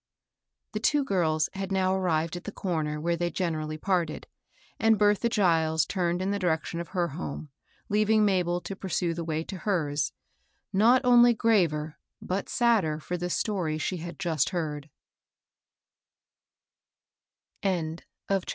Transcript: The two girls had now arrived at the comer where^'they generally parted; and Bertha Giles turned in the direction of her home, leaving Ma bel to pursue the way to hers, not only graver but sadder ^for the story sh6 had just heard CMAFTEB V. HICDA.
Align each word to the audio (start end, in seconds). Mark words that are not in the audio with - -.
The 0.71 0.79
two 0.79 1.03
girls 1.03 1.47
had 1.53 1.71
now 1.71 1.93
arrived 1.93 2.35
at 2.35 2.45
the 2.45 2.51
comer 2.51 2.97
where^'they 2.99 3.31
generally 3.33 3.77
parted; 3.77 4.25
and 4.79 4.97
Bertha 4.97 5.29
Giles 5.29 5.85
turned 5.85 6.23
in 6.23 6.31
the 6.31 6.39
direction 6.39 6.79
of 6.79 6.87
her 6.87 7.09
home, 7.09 7.49
leaving 7.87 8.25
Ma 8.25 8.41
bel 8.41 8.61
to 8.61 8.75
pursue 8.75 9.13
the 9.13 9.23
way 9.23 9.43
to 9.43 9.57
hers, 9.59 10.11
not 10.73 11.05
only 11.05 11.35
graver 11.35 11.99
but 12.19 12.49
sadder 12.49 12.97
^for 12.97 13.15
the 13.19 13.29
story 13.29 13.77
sh6 13.77 13.99
had 13.99 14.17
just 14.17 14.49
heard 14.49 14.89
CMAFTEB 17.63 17.99
V. 17.99 18.03
HICDA. 18.33 18.45